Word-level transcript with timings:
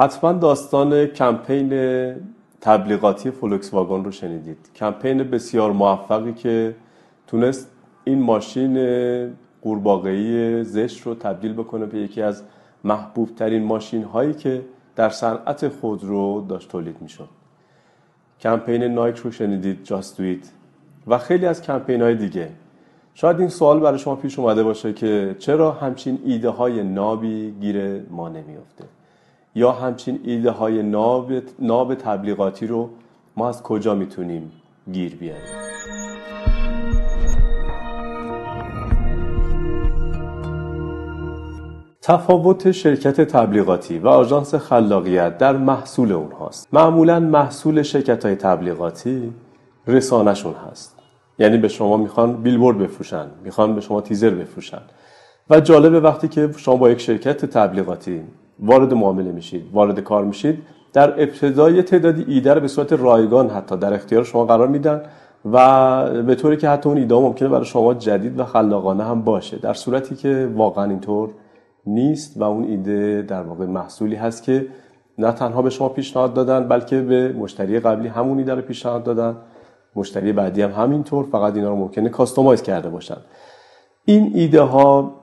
حتما 0.00 0.32
داستان 0.32 1.06
کمپین 1.06 1.70
تبلیغاتی 2.60 3.30
فولکس 3.30 3.74
واگن 3.74 4.04
رو 4.04 4.10
شنیدید. 4.10 4.70
کمپین 4.74 5.22
بسیار 5.22 5.72
موفقی 5.72 6.32
که 6.32 6.74
تونست 7.26 7.70
این 8.04 8.22
ماشین 8.22 8.74
قورباغه‌ای 9.62 10.64
زشت 10.64 11.02
رو 11.02 11.14
تبدیل 11.14 11.52
بکنه 11.52 11.86
به 11.86 11.98
یکی 11.98 12.22
از 12.22 12.42
محبوب 12.84 13.34
ترین 13.34 13.64
ماشین 13.64 14.02
هایی 14.02 14.34
که 14.34 14.62
در 14.96 15.08
صنعت 15.08 15.68
خودرو 15.68 16.46
داشت 16.48 16.70
تولید 16.70 16.96
می‌شد. 17.00 17.28
کمپین 18.40 18.82
نایک 18.82 19.16
رو 19.16 19.30
شنیدید 19.30 19.84
جاستویت 19.84 20.50
و 21.06 21.18
خیلی 21.18 21.46
از 21.46 21.62
کمپین 21.62 22.02
های 22.02 22.14
دیگه. 22.14 22.48
شاید 23.14 23.40
این 23.40 23.48
سوال 23.48 23.80
برای 23.80 23.98
شما 23.98 24.16
پیش 24.16 24.38
اومده 24.38 24.62
باشه 24.62 24.92
که 24.92 25.36
چرا 25.38 25.72
همچین 25.72 26.18
ایده 26.24 26.48
های 26.48 26.82
نابی 26.82 27.54
گیر 27.60 28.02
ما 28.10 28.28
نمیافته؟ 28.28 28.84
یا 29.54 29.72
همچین 29.72 30.20
ایده 30.24 30.50
های 30.50 30.82
ناب, 30.82 31.32
ناب 31.58 31.94
تبلیغاتی 31.94 32.66
رو 32.66 32.90
ما 33.36 33.48
از 33.48 33.62
کجا 33.62 33.94
می‌تونیم 33.94 34.52
گیر 34.92 35.16
بیاریم؟ 35.16 35.42
تفاوت 42.02 42.70
شرکت 42.70 43.20
تبلیغاتی 43.20 43.98
و 43.98 44.08
آژانس 44.08 44.54
خلاقیت 44.54 45.38
در 45.38 45.56
محصول 45.56 46.12
اونهاست. 46.12 46.68
معمولا 46.72 47.20
محصول 47.20 47.82
شرکت 47.82 48.24
های 48.24 48.34
تبلیغاتی 48.34 49.32
رسانهشون 49.86 50.54
هست. 50.70 50.98
یعنی 51.38 51.58
به 51.58 51.68
شما 51.68 51.96
می‌خوان 51.96 52.42
بیلبورد 52.42 52.78
بفروشن 52.78 53.26
می‌خوان 53.44 53.74
به 53.74 53.80
شما 53.80 54.00
تیزر 54.00 54.30
بفروشن. 54.30 54.80
و 55.50 55.60
جالبه 55.60 56.00
وقتی 56.00 56.28
که 56.28 56.50
شما 56.56 56.76
با 56.76 56.90
یک 56.90 57.00
شرکت 57.00 57.44
تبلیغاتی 57.44 58.22
وارد 58.60 58.94
معامله 58.94 59.32
میشید 59.32 59.70
وارد 59.72 60.00
کار 60.00 60.24
میشید. 60.24 60.58
در 60.92 61.22
ابتدای 61.22 61.82
تعدادی 61.82 62.24
ایده 62.28 62.54
رو 62.54 62.60
به 62.60 62.68
صورت 62.68 62.92
رایگان 62.92 63.50
حتی 63.50 63.76
در 63.76 63.94
اختیار 63.94 64.24
شما 64.24 64.44
قرار 64.44 64.68
میدن 64.68 65.02
و 65.52 66.22
به 66.22 66.34
طوری 66.34 66.56
که 66.56 66.68
حتی 66.68 66.88
اون 66.88 66.98
ایده 66.98 67.14
ممکنه 67.14 67.48
برای 67.48 67.64
شما 67.64 67.94
جدید 67.94 68.38
و 68.38 68.44
خلاقانه 68.44 69.04
هم 69.04 69.22
باشه. 69.22 69.58
در 69.58 69.74
صورتی 69.74 70.14
که 70.14 70.50
واقعا 70.54 70.84
اینطور 70.84 71.30
نیست 71.86 72.40
و 72.40 72.44
اون 72.44 72.64
ایده 72.64 73.22
در 73.22 73.42
واقع 73.42 73.66
محصولی 73.66 74.16
هست 74.16 74.42
که 74.42 74.66
نه 75.18 75.32
تنها 75.32 75.62
به 75.62 75.70
شما 75.70 75.88
پیشنهاد 75.88 76.34
دادن 76.34 76.68
بلکه 76.68 77.00
به 77.00 77.32
مشتری 77.32 77.80
قبلی 77.80 78.08
همون 78.08 78.38
ایده 78.38 78.54
رو 78.54 78.62
پیشنهاد 78.62 79.04
دادن. 79.04 79.36
مشتری 79.96 80.32
بعدی 80.32 80.62
هم 80.62 80.70
همینطور 80.70 81.24
فقط 81.32 81.54
اینا 81.54 81.68
رو 81.68 81.76
ممکنه 81.76 82.08
کاستومایز 82.08 82.62
کرده 82.62 82.88
باشن. 82.88 83.16
این 84.04 84.32
ایده 84.34 84.60
ها 84.60 85.17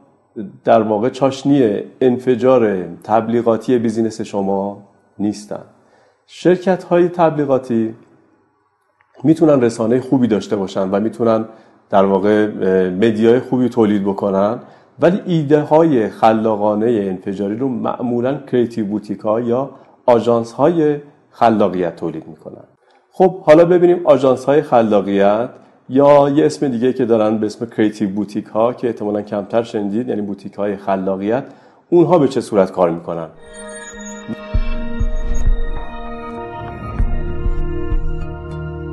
در 0.64 0.81
واقع 0.81 1.09
چاشنی 1.09 1.81
انفجار 2.02 2.83
تبلیغاتی 3.03 3.78
business 3.77 4.21
شما 4.22 4.83
نیستن. 5.19 5.64
شرکت 6.27 6.83
های 6.83 7.09
تبلیغاتی 7.09 7.95
می‌تونن 9.23 9.61
رسانه 9.61 10.00
خوبی 10.00 10.27
داشته 10.27 10.55
باشن 10.55 10.89
و 10.89 11.00
می‌تونن 11.00 11.45
در 11.89 12.05
واقع 12.05 12.47
media 12.89 13.31
ی 13.31 13.39
خوبی 13.39 13.69
تولید 13.69 14.03
بکنن 14.03 14.59
ولی 15.00 15.22
ایده 15.25 15.61
های 15.61 16.09
خلاقانه 16.09 16.86
انفجاری 16.86 17.58
رو 17.58 17.67
معمولا 17.67 18.38
creative 18.38 18.99
ها 19.23 19.42
یا 19.42 19.70
آژانس 20.05 20.52
های 20.52 20.97
خلاقیت 21.30 21.95
تولید 21.95 22.27
می‌کنن. 22.27 22.64
خب 23.11 23.39
حالا 23.42 23.66
ببینیم 23.66 24.02
آژانس 24.05 24.45
های 24.45 24.61
خلاقیت 24.61 25.49
یا 25.89 26.30
یه 26.30 26.45
اسم 26.45 26.67
دیگه 26.67 26.94
که 26.94 27.05
دارن 27.05 27.38
به 27.38 27.45
اسم 27.45 27.66
creative 27.66 28.09
boutique 28.09 28.45
ها 28.45 28.73
که 28.73 28.88
احتمالا 28.88 29.22
کمتر 29.22 29.64
شنیدید 29.64 30.09
یعنی 30.09 30.22
بوتیک 30.22 30.53
های 30.53 30.75
خلاقیت 30.75 31.44
اونها 31.89 32.19
به 32.19 32.27
چه 32.27 32.42
صورت 32.42 32.72
کار 32.72 32.89
می‌کنن؟ 32.89 33.27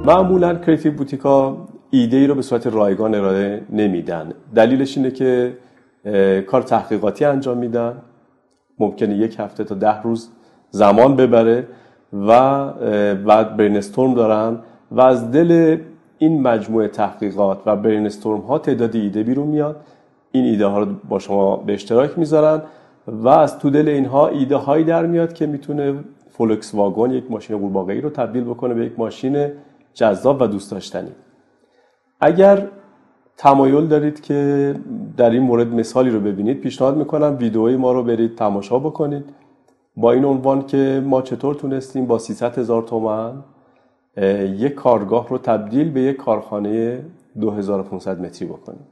معمولا 0.07 0.55
creative 0.55 0.93
boutique 0.93 1.21
ها 1.21 1.69
ایده 1.91 2.17
ای 2.17 2.27
رو 2.27 2.35
به 2.35 2.43
صورت 2.43 2.67
رایگان 2.67 3.15
ارائه 3.15 3.63
نمیدن. 3.71 4.33
دلیلش 4.55 4.97
اینه 4.97 5.11
که 5.11 5.57
کار 6.47 6.63
تحقیقاتی 6.63 7.25
انجام 7.25 7.59
میدن. 7.59 7.97
ممکنه 8.79 9.17
یک 9.17 9.37
هفته 9.39 9.65
تا 9.65 9.75
ده 9.75 10.03
روز 10.03 10.31
زمان 10.71 11.17
ببره 11.17 11.67
و 12.13 12.69
بعد 13.15 13.57
برینستورم 13.57 14.15
دارن 14.15 14.59
و 14.91 15.01
از 15.01 15.31
دل 15.31 15.79
این 16.23 16.43
مجموعه 16.43 16.89
تحقیقات 16.89 17.59
و 17.67 17.77
برینستورم 17.77 18.41
ها 18.41 18.59
تعدادی 18.59 19.01
ایده 19.01 19.23
بیرون 19.23 19.47
میاد. 19.47 19.77
این 20.33 20.45
ایده 20.45 20.67
ها 20.67 20.79
رو 20.79 20.87
با 21.09 21.19
شما 21.19 21.57
به 21.57 21.75
اشتراک 21.75 22.19
می‌ذارن 22.19 22.63
و 23.07 23.29
از 23.29 23.59
تو 23.59 23.71
دل 23.71 23.89
اینها 23.89 24.29
ایده 24.29 24.57
هایی 24.57 24.85
در 24.85 25.07
میاد 25.07 25.33
که 25.33 25.47
می‌تونه 25.47 25.95
فولکس 26.31 26.75
واگن 26.75 27.11
یک 27.11 27.31
ماشین 27.31 27.59
قورباغه‌ای 27.59 28.01
رو 28.01 28.11
تبدیل 28.11 28.45
بکنه 28.45 28.75
به 28.75 28.87
یک 28.87 28.93
ماشین 28.99 29.47
جذاب 29.95 30.43
و 30.43 30.47
دوست 30.47 30.71
داشتنی. 30.71 31.11
اگر 32.21 32.69
تمایل 33.37 33.87
دارید 33.87 34.21
که 34.21 34.75
در 35.17 35.31
این 35.31 35.43
مورد 35.43 35.75
مثالی 35.75 36.11
رو 36.11 36.21
ببینید 36.21 36.61
پیشنهاد 36.61 36.97
می‌کنم 36.97 37.37
ویدئوی 37.41 37.77
ما 37.77 37.93
رو 37.93 38.03
برید 38.03 38.37
تماشا 38.37 38.79
بکنید. 38.79 39.25
با 39.97 40.13
این 40.13 40.25
عنوان 40.25 40.67
که 40.67 41.03
ما 41.07 41.23
چطور 41.23 41.55
تونستیم 41.55 42.07
با 42.07 42.19
300 42.19 42.59
هزار 42.59 42.83
تومن 42.83 43.33
یک 44.17 44.75
کارگاه 44.75 45.29
رو 45.29 45.39
تبدیل 45.39 45.91
به 45.91 46.01
یک 46.01 46.17
کارخانه 46.17 47.05
2500 47.41 48.21
متری 48.21 48.49
بکنیم. 48.49 48.87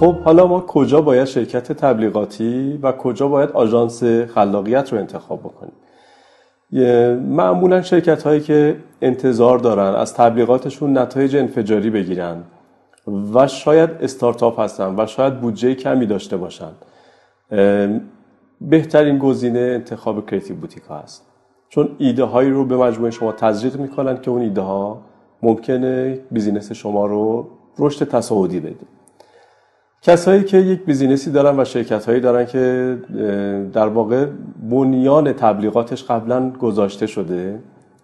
خب 0.00 0.20
حالا 0.20 0.46
ما 0.46 0.60
کجا 0.60 1.00
باید 1.00 1.24
شرکت 1.24 1.72
تبلیغاتی 1.72 2.78
و 2.82 2.92
کجا 2.92 3.28
باید 3.28 3.50
آژانس 3.50 4.04
خلاقیت 4.04 4.92
رو 4.92 4.98
انتخاب 4.98 5.40
بکنیم؟ 5.40 5.72
معمولا 7.18 7.82
شرکت 7.82 8.22
هایی 8.22 8.40
که 8.40 8.76
انتظار 9.02 9.58
دارن 9.58 9.94
از 9.94 10.14
تبلیغاتشون 10.14 10.98
نتایج 10.98 11.36
انفجاری 11.36 11.90
بگیرن 11.90 12.42
و 13.34 13.46
شاید 13.46 13.90
استارتاپ 14.00 14.60
هستن 14.60 14.94
و 15.00 15.06
شاید 15.06 15.40
بودجه 15.40 15.74
کمی 15.74 16.06
داشته 16.06 16.36
باشن. 16.36 16.70
بهترین 18.68 19.18
گزینه 19.18 19.58
انتخاب 19.58 20.30
creative 20.30 20.56
boutique 20.56 20.82
ها 20.82 20.98
هست. 20.98 21.26
چون 21.68 21.88
ایده 21.98 22.24
هایی 22.24 22.50
رو 22.50 22.64
به 22.64 22.76
مجموعه 22.76 23.10
شما 23.10 23.32
تزریق 23.32 23.76
می‌کنن 23.76 24.20
که 24.20 24.30
اون 24.30 24.42
ایده 24.42 24.60
ها 24.60 25.02
ممکنه 25.42 26.20
business 26.30 26.72
شما 26.72 27.06
رو 27.06 27.48
رشد 27.78 28.08
تصاعدی 28.08 28.60
بده. 28.60 28.86
کسایی 30.02 30.44
که 30.44 30.56
یک 30.56 30.84
business 30.84 31.25
ی 31.25 31.30
دارن 31.30 31.60
و 31.60 31.64
شرکت 31.64 32.04
هایی 32.04 32.20
دارن 32.20 32.46
که 32.46 32.98
در 33.72 33.88
واقع 33.88 34.26
بنیان 34.70 35.32
تبلیغاتش 35.32 36.04
قبلا 36.04 36.50
گذاشته 36.50 37.06
شده 37.06 37.58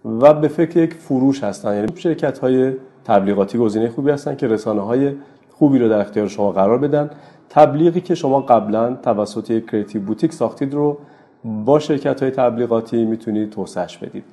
و 0.05 0.35
به 0.35 0.49
فکر 0.49 0.83
یک 0.83 0.95
فروش 0.95 1.45
هستن. 1.45 1.75
یعنی 1.75 1.89
شرکت 1.95 2.39
های 2.39 2.73
تبلیغاتی 3.05 3.59
گزینه 3.59 3.89
خوبی 3.89 4.11
هستن 4.11 4.37
که 4.37 4.47
رسانه 4.47 4.81
های 4.81 5.13
خوبی 5.59 5.79
رو 5.79 5.89
در 5.89 6.01
اختیار 6.01 6.29
شما 6.29 6.53
قرار 6.53 6.79
بدن. 6.79 7.11
تبلیغی 7.51 8.01
که 8.01 8.15
شما 8.15 8.41
قبلا 8.41 8.95
توسط 8.95 9.67
creative 9.67 10.03
boutique 10.03 10.33
ساختید 10.33 10.75
رو 10.75 10.99
با 11.45 11.79
شرکت 11.79 12.23
های 12.23 12.31
تبلیغاتی 12.31 13.05
می‌تونید 13.05 13.51
توسعهش 13.51 13.99
بدید. 13.99 14.25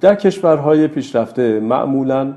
در 0.00 0.14
کشورهای 0.14 0.88
پیشرفته 0.88 1.60
معمولا 1.60 2.32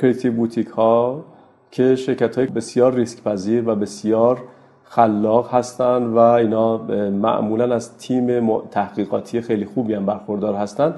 creative 0.00 0.32
boutique 0.32 0.66
ها 0.68 1.24
که 1.70 1.96
شرکت 1.96 2.38
های 2.38 2.46
بسیار 2.46 2.94
ریسک 2.94 3.22
پذیر 3.22 3.68
و 3.68 3.74
بسیار 3.74 4.42
خلاق 4.84 5.54
هستن 5.54 6.04
و 6.04 6.18
اینا 6.18 6.78
معمولا 7.10 7.74
از 7.74 7.98
تیم 7.98 8.58
تحقیقاتی 8.60 9.40
خیلی 9.40 9.64
خوبی 9.64 9.94
هم 9.94 10.06
برخوردار 10.06 10.54
هستن 10.54 10.94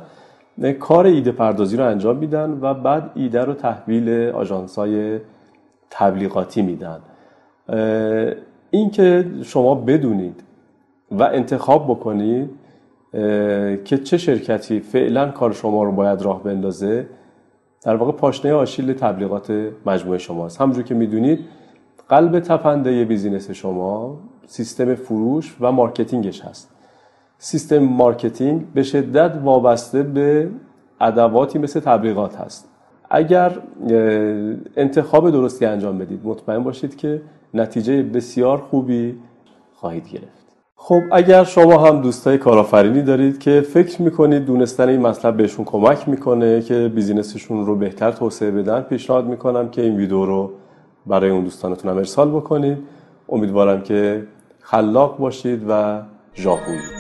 کار 0.81 1.07
ایده 1.07 1.33
پردازی 1.33 1.77
رو 1.77 1.85
انجام 1.85 2.17
میدن 2.17 2.59
و 2.61 2.75
بعد 2.75 3.11
ایده 3.15 3.45
رو 3.45 3.55
تحویل 3.55 4.09
آژانس 4.29 4.79
های 4.79 5.19
تبلیغاتی 5.99 6.63
میدن. 6.63 7.01
این 8.71 8.91
که 8.91 9.31
شما 9.43 9.75
بدونید 9.75 10.43
و 11.11 11.23
انتخاب 11.23 11.85
بکنید 11.91 12.51
که 13.85 13.99
چه 14.05 14.19
شرکتی 14.19 14.81
فعلا 14.81 15.31
کار 15.31 15.53
شما 15.53 15.85
رو 15.85 15.93
باید 15.93 16.23
راه 16.23 16.43
بندازه 16.43 17.07
در 17.83 17.97
واقع 17.97 18.13
پاشنه 18.13 18.53
آشیل 18.53 18.93
تبلیغات 18.93 19.71
مجموعه 19.87 20.19
شماست. 20.19 20.61
همونجور 20.61 20.85
که 20.85 20.95
می‌دونید 20.95 21.41
قلب 22.09 22.41
تپنده 22.41 23.05
business 23.05 23.51
شما 23.51 24.19
سیستم 24.47 24.95
فروش 24.95 25.57
و 25.61 25.73
marketing 25.73 26.28
ش 26.28 26.41
هست. 26.41 26.75
سیستم 27.39 27.79
marketing 27.79 28.73
به 28.75 28.83
شدت 28.83 29.41
وابسته 29.45 30.03
به 30.03 30.51
ادواتی 31.01 31.59
مثل 31.59 31.81
تبلیغات 31.81 32.37
هست. 32.37 32.76
اگر 33.17 33.53
انتخاب 34.77 35.31
درستی 35.31 35.65
انجام 35.65 35.99
بدید 35.99 36.21
مطمئن 36.25 36.63
باشید 36.63 36.97
که 36.97 37.23
نتیجه 37.55 38.03
بسیار 38.03 38.59
خوبی 38.59 39.15
خواهید 39.75 40.09
گرفت. 40.09 40.47
خب 40.77 41.01
اگر 41.13 41.45
شما 41.45 41.87
هم 41.87 42.01
دوستای 42.01 42.39
کارآفرینی 42.39 43.03
دارید 43.03 43.39
که 43.39 43.61
فکر 43.61 44.03
می‌کنید 44.03 44.45
دونستن 44.45 44.89
این 44.89 45.01
مطلب 45.01 45.37
بهشون 45.37 45.65
کمک 45.65 46.09
می‌کنه 46.09 46.63
که 46.63 46.93
business 46.95 47.43
شون 47.43 47.67
رو 47.67 47.77
بهتر 47.77 48.11
توسعه 48.11 48.51
بدن 48.51 48.81
پیشنهاد 48.81 49.27
می‌کنم 49.27 49.69
که 49.69 49.83
این 49.83 49.97
ویدیو 49.97 50.25
رو 50.25 50.51
برای 51.07 51.31
اون 51.31 51.45
دوستانتون 51.45 51.91
هم 51.91 51.97
ارسال 51.97 52.31
بکنید. 52.31 52.79
امیدوارم 53.29 53.83
که 53.83 54.27
خلاق 54.61 55.19
باشید 55.19 55.63
و 55.69 56.03
ژاپویی 56.35 56.96